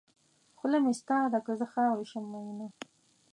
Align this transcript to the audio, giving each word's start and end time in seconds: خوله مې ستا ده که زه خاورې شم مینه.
خوله 0.57 0.77
مې 0.83 0.93
ستا 0.99 1.17
ده 1.31 1.39
که 1.45 1.51
زه 1.59 1.65
خاورې 1.73 2.05
شم 2.11 2.25
مینه. 2.31 2.67